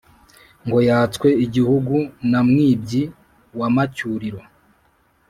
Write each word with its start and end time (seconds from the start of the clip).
ngo 0.65 0.77
yatswe 0.89 1.27
igihugu 1.45 1.95
na 2.29 2.39
mwibyi 2.47 3.03
wa 3.59 3.67
macyuriro! 3.75 4.41